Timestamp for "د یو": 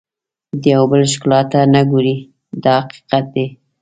0.61-0.83